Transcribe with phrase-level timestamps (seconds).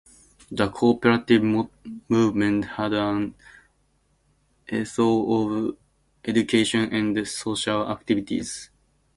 [0.49, 1.43] The Co-Operative
[2.09, 3.35] movement had an
[4.67, 5.77] ethos of
[6.23, 8.71] Education and Social Activities.